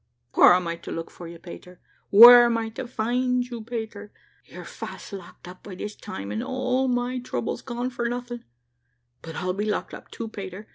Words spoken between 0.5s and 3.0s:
am I to look for you, Pater? Where am I to